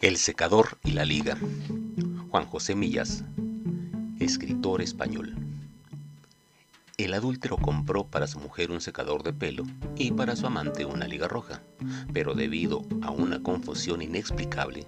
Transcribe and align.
El 0.00 0.16
secador 0.16 0.78
y 0.84 0.92
la 0.92 1.04
liga. 1.04 1.36
Juan 2.30 2.46
José 2.46 2.76
Millas, 2.76 3.24
escritor 4.20 4.80
español. 4.80 5.34
El 6.96 7.14
adúltero 7.14 7.56
compró 7.56 8.04
para 8.04 8.28
su 8.28 8.38
mujer 8.38 8.70
un 8.70 8.80
secador 8.80 9.24
de 9.24 9.32
pelo 9.32 9.64
y 9.96 10.12
para 10.12 10.36
su 10.36 10.46
amante 10.46 10.84
una 10.84 11.08
liga 11.08 11.26
roja, 11.26 11.62
pero 12.12 12.34
debido 12.34 12.84
a 13.02 13.10
una 13.10 13.42
confusión 13.42 14.00
inexplicable, 14.00 14.86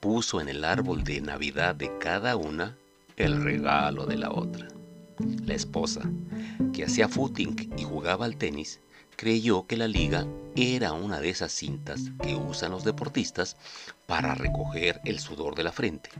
puso 0.00 0.40
en 0.40 0.48
el 0.48 0.64
árbol 0.64 1.04
de 1.04 1.20
Navidad 1.20 1.76
de 1.76 1.96
cada 1.98 2.34
una 2.34 2.76
el 3.16 3.44
regalo 3.44 4.06
de 4.06 4.16
la 4.16 4.32
otra. 4.32 4.66
La 5.44 5.54
esposa, 5.54 6.02
que 6.72 6.84
hacía 6.84 7.08
footing 7.08 7.74
y 7.76 7.84
jugaba 7.84 8.24
al 8.24 8.36
tenis, 8.36 8.80
creyó 9.16 9.66
que 9.66 9.76
la 9.76 9.88
liga 9.88 10.26
era 10.56 10.92
una 10.92 11.20
de 11.20 11.30
esas 11.30 11.52
cintas 11.52 12.00
que 12.22 12.34
usan 12.34 12.72
los 12.72 12.84
deportistas 12.84 13.56
para 14.06 14.34
recoger 14.34 15.00
el 15.04 15.18
sudor 15.18 15.54
de 15.54 15.64
la 15.64 15.72
frente 15.72 16.10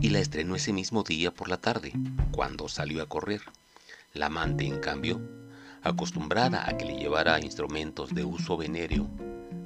y 0.00 0.10
la 0.10 0.18
estrenó 0.18 0.56
ese 0.56 0.72
mismo 0.72 1.02
día 1.02 1.32
por 1.32 1.48
la 1.48 1.58
tarde, 1.58 1.92
cuando 2.32 2.68
salió 2.68 3.02
a 3.02 3.08
correr. 3.08 3.42
La 4.14 4.26
amante, 4.26 4.66
en 4.66 4.80
cambio, 4.80 5.20
acostumbrada 5.82 6.68
a 6.68 6.76
que 6.76 6.84
le 6.84 6.96
llevara 6.96 7.40
instrumentos 7.40 8.14
de 8.14 8.24
uso 8.24 8.56
venéreo 8.56 9.08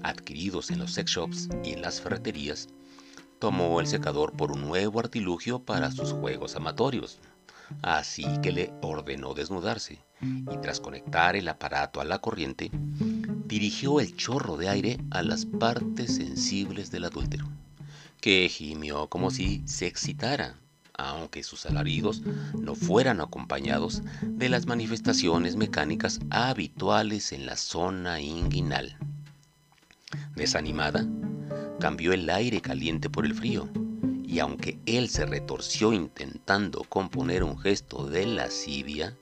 adquiridos 0.02 0.70
en 0.70 0.78
los 0.78 0.92
sex 0.92 1.12
shops 1.12 1.48
y 1.64 1.72
en 1.72 1.82
las 1.82 2.00
ferreterías, 2.00 2.68
tomó 3.38 3.80
el 3.80 3.86
secador 3.86 4.32
por 4.32 4.52
un 4.52 4.62
nuevo 4.62 5.00
artilugio 5.00 5.60
para 5.60 5.90
sus 5.90 6.12
juegos 6.12 6.56
amatorios. 6.56 7.18
Así 7.80 8.26
que 8.42 8.52
le 8.52 8.72
ordenó 8.82 9.34
desnudarse 9.34 9.98
y 10.20 10.56
tras 10.60 10.80
conectar 10.80 11.36
el 11.36 11.48
aparato 11.48 12.00
a 12.00 12.04
la 12.04 12.18
corriente, 12.18 12.70
dirigió 13.46 14.00
el 14.00 14.14
chorro 14.16 14.56
de 14.56 14.68
aire 14.68 14.98
a 15.10 15.22
las 15.22 15.46
partes 15.46 16.16
sensibles 16.16 16.90
del 16.90 17.04
adúltero, 17.04 17.46
que 18.20 18.48
gimió 18.48 19.08
como 19.08 19.30
si 19.30 19.62
se 19.66 19.86
excitara, 19.86 20.56
aunque 20.94 21.42
sus 21.42 21.66
alaridos 21.66 22.22
no 22.58 22.74
fueran 22.74 23.20
acompañados 23.20 24.02
de 24.22 24.48
las 24.48 24.66
manifestaciones 24.66 25.56
mecánicas 25.56 26.20
habituales 26.30 27.32
en 27.32 27.46
la 27.46 27.56
zona 27.56 28.20
inguinal. 28.20 28.96
Desanimada, 30.36 31.06
cambió 31.80 32.12
el 32.12 32.28
aire 32.30 32.60
caliente 32.60 33.10
por 33.10 33.26
el 33.26 33.34
frío, 33.34 33.68
y 34.32 34.40
aunque 34.40 34.78
él 34.86 35.10
se 35.10 35.26
retorció 35.26 35.92
intentando 35.92 36.84
componer 36.84 37.44
un 37.44 37.58
gesto 37.58 38.06
de 38.06 38.24
lascivia, 38.24 39.14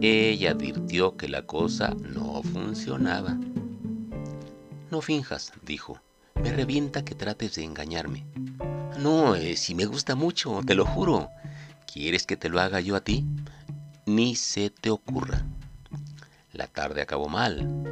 ella 0.00 0.52
advirtió 0.52 1.18
que 1.18 1.28
la 1.28 1.42
cosa 1.42 1.94
no 2.00 2.42
funcionaba. 2.42 3.38
No 4.90 5.02
finjas, 5.02 5.52
dijo. 5.62 6.00
Me 6.42 6.50
revienta 6.50 7.04
que 7.04 7.14
trates 7.14 7.56
de 7.56 7.64
engañarme. 7.64 8.24
No, 8.98 9.34
eh, 9.34 9.54
si 9.56 9.74
me 9.74 9.84
gusta 9.84 10.14
mucho, 10.14 10.62
te 10.66 10.74
lo 10.74 10.86
juro. 10.86 11.28
¿Quieres 11.92 12.24
que 12.24 12.38
te 12.38 12.48
lo 12.48 12.58
haga 12.58 12.80
yo 12.80 12.96
a 12.96 13.04
ti? 13.04 13.26
Ni 14.06 14.34
se 14.34 14.70
te 14.70 14.88
ocurra. 14.88 15.44
La 16.54 16.68
tarde 16.68 17.02
acabó 17.02 17.28
mal, 17.28 17.84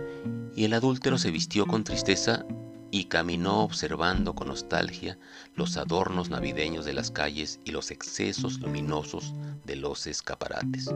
y 0.57 0.65
el 0.65 0.73
adúltero 0.73 1.19
se 1.19 1.31
vistió 1.31 1.67
con 1.67 1.85
tristeza 1.85 2.47
y 2.91 3.05
caminó 3.05 3.63
observando 3.63 4.35
con 4.35 4.49
nostalgia 4.49 5.19
los 5.55 5.77
adornos 5.77 6.31
navideños 6.31 6.85
de 6.85 6.93
las 6.93 7.11
calles 7.11 7.61
y 7.65 7.71
los 7.71 7.91
excesos 7.91 8.61
luminosos 8.61 9.35
de 9.65 9.77
los 9.77 10.07
escaparates. 10.07 10.93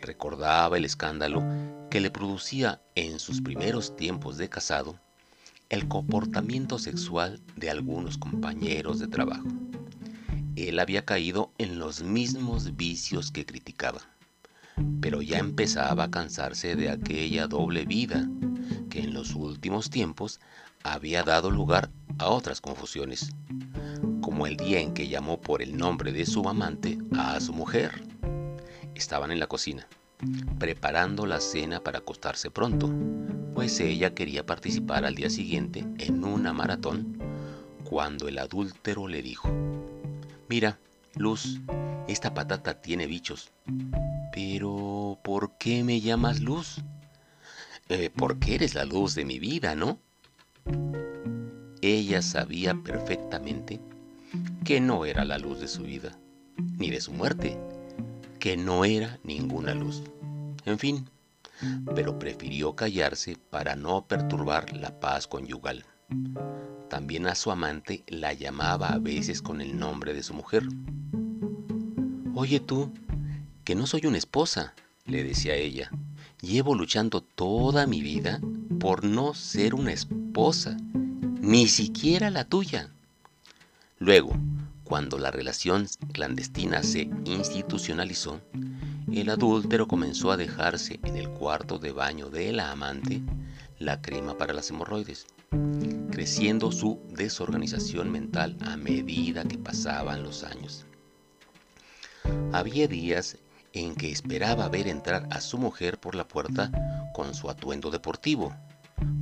Recordaba 0.00 0.78
el 0.78 0.84
escándalo 0.84 1.42
que 1.90 2.00
le 2.00 2.10
producía 2.10 2.80
en 2.94 3.18
sus 3.18 3.40
primeros 3.40 3.96
tiempos 3.96 4.38
de 4.38 4.48
casado 4.48 4.98
el 5.70 5.86
comportamiento 5.86 6.80
sexual 6.80 7.40
de 7.54 7.70
algunos 7.70 8.18
compañeros 8.18 8.98
de 8.98 9.06
trabajo. 9.06 9.46
Él 10.56 10.80
había 10.80 11.04
caído 11.04 11.52
en 11.58 11.78
los 11.78 12.02
mismos 12.02 12.76
vicios 12.76 13.30
que 13.30 13.46
criticaba, 13.46 14.00
pero 15.00 15.22
ya 15.22 15.38
empezaba 15.38 16.04
a 16.04 16.10
cansarse 16.10 16.74
de 16.74 16.90
aquella 16.90 17.46
doble 17.46 17.84
vida 17.84 18.28
que 18.90 19.00
en 19.00 19.14
los 19.14 19.36
últimos 19.36 19.90
tiempos 19.90 20.40
había 20.82 21.22
dado 21.22 21.50
lugar 21.50 21.90
a 22.18 22.28
otras 22.28 22.60
confusiones, 22.60 23.32
como 24.20 24.46
el 24.46 24.56
día 24.56 24.80
en 24.80 24.92
que 24.94 25.08
llamó 25.08 25.40
por 25.40 25.62
el 25.62 25.76
nombre 25.76 26.12
de 26.12 26.26
su 26.26 26.48
amante 26.48 26.98
a 27.16 27.40
su 27.40 27.52
mujer. 27.52 28.02
Estaban 28.94 29.30
en 29.30 29.40
la 29.40 29.46
cocina, 29.46 29.86
preparando 30.58 31.26
la 31.26 31.40
cena 31.40 31.80
para 31.80 31.98
acostarse 31.98 32.50
pronto, 32.50 32.92
pues 33.54 33.80
ella 33.80 34.14
quería 34.14 34.46
participar 34.46 35.04
al 35.04 35.14
día 35.14 35.30
siguiente 35.30 35.86
en 35.98 36.24
una 36.24 36.52
maratón, 36.52 37.18
cuando 37.84 38.28
el 38.28 38.38
adúltero 38.38 39.08
le 39.08 39.22
dijo, 39.22 39.50
Mira, 40.48 40.78
Luz, 41.16 41.60
esta 42.08 42.34
patata 42.34 42.80
tiene 42.80 43.06
bichos. 43.06 43.50
Pero, 44.32 45.18
¿por 45.22 45.56
qué 45.58 45.84
me 45.84 46.00
llamas 46.00 46.40
Luz? 46.40 46.82
Eh, 47.88 48.10
porque 48.14 48.54
eres 48.54 48.74
la 48.74 48.84
luz 48.84 49.14
de 49.14 49.24
mi 49.24 49.38
vida, 49.40 49.74
¿no? 49.74 49.98
Ella 51.82 52.20
sabía 52.20 52.74
perfectamente 52.74 53.80
que 54.64 54.80
no 54.80 55.06
era 55.06 55.24
la 55.24 55.38
luz 55.38 55.60
de 55.60 55.68
su 55.68 55.82
vida, 55.82 56.18
ni 56.78 56.90
de 56.90 57.00
su 57.00 57.12
muerte, 57.12 57.58
que 58.38 58.56
no 58.56 58.84
era 58.84 59.18
ninguna 59.24 59.74
luz. 59.74 60.02
En 60.66 60.78
fin, 60.78 61.08
pero 61.94 62.18
prefirió 62.18 62.76
callarse 62.76 63.38
para 63.48 63.76
no 63.76 64.06
perturbar 64.06 64.76
la 64.76 65.00
paz 65.00 65.26
conyugal. 65.26 65.84
También 66.88 67.26
a 67.26 67.34
su 67.34 67.50
amante 67.50 68.04
la 68.08 68.34
llamaba 68.34 68.88
a 68.88 68.98
veces 68.98 69.40
con 69.40 69.60
el 69.60 69.78
nombre 69.78 70.12
de 70.12 70.22
su 70.22 70.34
mujer. 70.34 70.64
Oye 72.34 72.60
tú, 72.60 72.92
que 73.64 73.74
no 73.74 73.86
soy 73.86 74.06
una 74.06 74.18
esposa, 74.18 74.74
le 75.06 75.24
decía 75.24 75.54
ella. 75.54 75.90
Llevo 76.42 76.74
luchando 76.74 77.22
toda 77.22 77.86
mi 77.86 78.02
vida 78.02 78.40
por 78.78 79.04
no 79.04 79.34
ser 79.34 79.74
una 79.74 79.92
esposa 79.92 80.19
ni 81.40 81.66
siquiera 81.66 82.30
la 82.30 82.44
tuya. 82.44 82.88
Luego, 83.98 84.32
cuando 84.84 85.18
la 85.18 85.30
relación 85.30 85.88
clandestina 86.12 86.82
se 86.82 87.10
institucionalizó, 87.24 88.40
el 89.12 89.28
adúltero 89.28 89.88
comenzó 89.88 90.30
a 90.30 90.36
dejarse 90.36 91.00
en 91.02 91.16
el 91.16 91.28
cuarto 91.28 91.78
de 91.78 91.92
baño 91.92 92.30
de 92.30 92.52
la 92.52 92.70
amante 92.70 93.20
la 93.78 94.00
crema 94.00 94.38
para 94.38 94.52
las 94.52 94.70
hemorroides, 94.70 95.26
creciendo 96.10 96.70
su 96.70 97.00
desorganización 97.10 98.10
mental 98.10 98.56
a 98.60 98.76
medida 98.76 99.44
que 99.44 99.58
pasaban 99.58 100.22
los 100.22 100.44
años. 100.44 100.86
Había 102.52 102.86
días 102.86 103.36
en 103.72 103.94
que 103.94 104.10
esperaba 104.10 104.68
ver 104.68 104.86
entrar 104.86 105.26
a 105.30 105.40
su 105.40 105.58
mujer 105.58 105.98
por 105.98 106.14
la 106.14 106.26
puerta 106.26 106.70
con 107.14 107.34
su 107.34 107.50
atuendo 107.50 107.90
deportivo, 107.90 108.54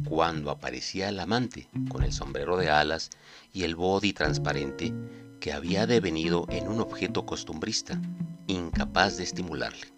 cuando 0.09 0.51
aparecía 0.51 1.09
el 1.09 1.21
amante 1.21 1.69
con 1.91 2.03
el 2.03 2.13
sombrero 2.13 2.57
de 2.57 2.71
alas 2.71 3.11
y 3.53 3.65
el 3.65 3.77
body 3.77 4.13
transparente 4.13 4.95
que 5.41 5.53
había 5.53 5.87
devenido 5.87 6.47
en 6.49 6.69
un 6.69 6.81
objeto 6.81 7.27
costumbrista, 7.27 8.01
incapaz 8.47 9.19
de 9.19 9.25
estimularle. 9.25 9.93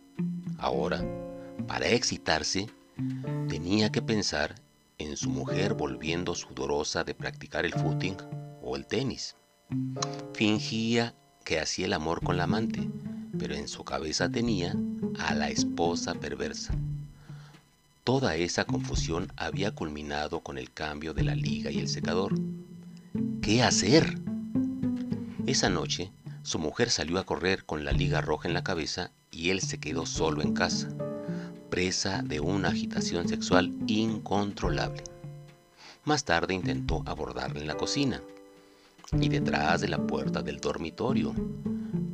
Ahora, 0.58 1.02
para 1.66 1.88
excitarse, 1.88 2.68
tenía 3.48 3.90
que 3.90 4.02
pensar 4.02 4.54
en 4.98 5.16
su 5.16 5.30
mujer 5.30 5.74
volviendo 5.74 6.34
sudorosa 6.34 7.04
de 7.04 7.14
practicar 7.14 7.64
el 7.64 7.72
footing 7.72 8.16
o 8.62 8.76
el 8.76 8.86
tenis. 8.86 9.36
Fingía 10.34 11.14
que 11.44 11.60
hacía 11.60 11.86
el 11.86 11.92
amor 11.94 12.22
con 12.22 12.36
la 12.36 12.44
amante, 12.44 12.90
pero 13.38 13.54
en 13.54 13.68
su 13.68 13.84
cabeza 13.84 14.28
tenía 14.28 14.74
a 15.18 15.34
la 15.34 15.48
esposa 15.48 16.14
perversa. 16.14 16.74
Toda 18.12 18.34
esa 18.34 18.64
confusión 18.64 19.32
había 19.36 19.70
culminado 19.70 20.40
con 20.40 20.58
el 20.58 20.72
cambio 20.72 21.14
de 21.14 21.22
la 21.22 21.36
liga 21.36 21.70
y 21.70 21.78
el 21.78 21.88
secador. 21.88 22.34
¿Qué 23.40 23.62
hacer? 23.62 24.18
Esa 25.46 25.70
noche, 25.70 26.10
su 26.42 26.58
mujer 26.58 26.90
salió 26.90 27.20
a 27.20 27.24
correr 27.24 27.64
con 27.64 27.84
la 27.84 27.92
liga 27.92 28.20
roja 28.20 28.48
en 28.48 28.54
la 28.54 28.64
cabeza 28.64 29.12
y 29.30 29.50
él 29.50 29.60
se 29.60 29.78
quedó 29.78 30.06
solo 30.06 30.42
en 30.42 30.54
casa, 30.54 30.88
presa 31.70 32.22
de 32.22 32.40
una 32.40 32.70
agitación 32.70 33.28
sexual 33.28 33.72
incontrolable. 33.86 35.04
Más 36.02 36.24
tarde 36.24 36.54
intentó 36.54 37.04
abordarla 37.06 37.60
en 37.60 37.68
la 37.68 37.76
cocina 37.76 38.20
y 39.20 39.28
detrás 39.28 39.82
de 39.82 39.88
la 39.88 40.04
puerta 40.04 40.42
del 40.42 40.60
dormitorio, 40.60 41.32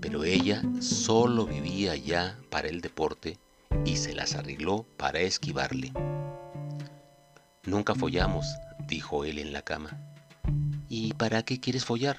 pero 0.03 0.25
ella 0.25 0.63
solo 0.79 1.47
vivía 1.47 1.97
ya 1.97 2.39
para 2.51 2.69
el 2.69 2.83
deporte 2.83 3.39
y 3.85 3.97
se 3.97 4.15
las 4.15 4.35
arregló 4.35 4.87
para 4.97 5.21
esquivarle. 5.21 5.93
Nunca 7.65 7.95
follamos, 7.95 8.47
dijo 8.87 9.25
él 9.25 9.39
en 9.39 9.53
la 9.53 9.63
cama. 9.63 10.01
¿Y 10.89 11.15
para 11.15 11.43
qué 11.43 11.59
quieres 11.61 11.85
follar? 11.85 12.19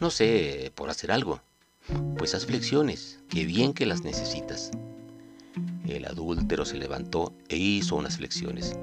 No 0.00 0.10
sé, 0.10 0.72
por 0.74 0.88
hacer 0.88 1.10
algo. 1.10 1.40
Pues 2.16 2.34
haz 2.34 2.46
flexiones, 2.46 3.18
qué 3.28 3.44
bien 3.44 3.72
que 3.72 3.86
las 3.86 4.02
necesitas. 4.02 4.70
El 5.86 6.06
adúltero 6.06 6.64
se 6.64 6.78
levantó 6.78 7.34
e 7.48 7.56
hizo 7.56 7.96
unas 7.96 8.16
flexiones. 8.18 8.76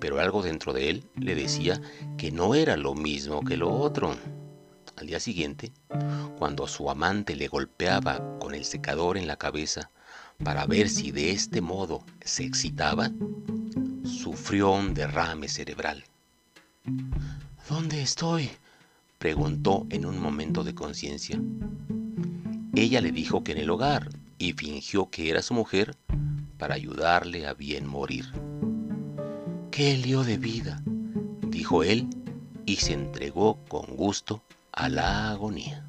pero 0.00 0.20
algo 0.20 0.42
dentro 0.42 0.72
de 0.72 0.90
él 0.90 1.04
le 1.16 1.34
decía 1.34 1.80
que 2.16 2.30
no 2.30 2.54
era 2.54 2.76
lo 2.76 2.94
mismo 2.94 3.44
que 3.44 3.56
lo 3.56 3.70
otro. 3.70 4.14
Al 4.98 5.06
día 5.06 5.20
siguiente, 5.20 5.70
cuando 6.38 6.66
su 6.66 6.90
amante 6.90 7.36
le 7.36 7.46
golpeaba 7.46 8.20
con 8.40 8.52
el 8.52 8.64
secador 8.64 9.16
en 9.16 9.28
la 9.28 9.36
cabeza 9.36 9.90
para 10.42 10.66
ver 10.66 10.88
si 10.88 11.12
de 11.12 11.30
este 11.30 11.60
modo 11.60 12.02
se 12.24 12.42
excitaba, 12.42 13.12
sufrió 14.02 14.72
un 14.72 14.94
derrame 14.94 15.46
cerebral. 15.46 16.02
¿Dónde 17.68 18.02
estoy? 18.02 18.50
preguntó 19.20 19.86
en 19.90 20.04
un 20.04 20.18
momento 20.18 20.64
de 20.64 20.74
conciencia. 20.74 21.40
Ella 22.74 23.00
le 23.00 23.12
dijo 23.12 23.44
que 23.44 23.52
en 23.52 23.58
el 23.58 23.70
hogar 23.70 24.08
y 24.36 24.52
fingió 24.54 25.10
que 25.10 25.30
era 25.30 25.42
su 25.42 25.54
mujer 25.54 25.96
para 26.58 26.74
ayudarle 26.74 27.46
a 27.46 27.54
bien 27.54 27.86
morir. 27.86 28.24
¡Qué 29.70 29.96
lío 29.96 30.24
de 30.24 30.38
vida! 30.38 30.82
dijo 31.46 31.84
él 31.84 32.08
y 32.66 32.76
se 32.76 32.94
entregó 32.94 33.60
con 33.68 33.94
gusto 33.94 34.42
a 34.78 34.88
la 34.88 35.30
agonía. 35.30 35.82